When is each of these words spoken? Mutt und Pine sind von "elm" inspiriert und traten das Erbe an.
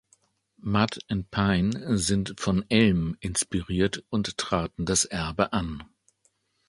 Mutt 0.57 1.05
und 1.11 1.29
Pine 1.29 1.95
sind 1.95 2.33
von 2.39 2.65
"elm" 2.69 3.17
inspiriert 3.19 4.03
und 4.09 4.35
traten 4.35 4.87
das 4.87 5.05
Erbe 5.05 5.53
an. 5.53 5.83